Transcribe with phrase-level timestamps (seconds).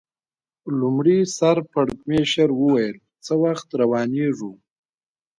[0.79, 4.53] لومړي سر پړکمشر وویل: څه وخت روانېږو؟